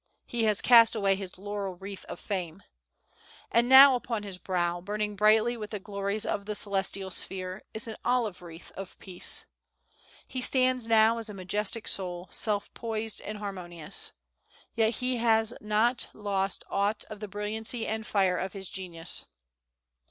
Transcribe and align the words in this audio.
"He 0.25 0.45
has 0.45 0.63
cast 0.63 0.95
away 0.95 1.13
his 1.15 1.37
laurel 1.37 1.75
wreath 1.75 2.05
of 2.05 2.19
fame," 2.19 2.63
and 3.51 3.69
now 3.69 3.93
upon 3.93 4.23
his 4.23 4.39
brow, 4.39 4.81
burning 4.81 5.15
brightly 5.15 5.55
with 5.55 5.69
the 5.69 5.79
glories 5.79 6.25
of 6.25 6.47
the 6.47 6.55
celestial 6.55 7.11
sphere, 7.11 7.61
is 7.75 7.87
an 7.87 7.95
olive 8.03 8.41
wreath 8.41 8.71
of 8.71 8.97
peace. 8.97 9.45
He 10.27 10.41
stands 10.41 10.87
now 10.87 11.19
as 11.19 11.29
a 11.29 11.35
majestic 11.35 11.87
soul, 11.87 12.27
self 12.31 12.73
poised 12.73 13.21
and 13.21 13.37
harmonious. 13.37 14.13
Yet 14.73 14.95
he 14.95 15.17
has 15.17 15.53
not 15.61 16.07
lost 16.15 16.63
aught 16.67 17.03
of 17.11 17.19
the 17.19 17.27
brilliancy 17.27 17.85
and 17.85 18.03
fire 18.03 18.37
of 18.39 18.53
his 18.53 18.71
genius. 18.71 19.25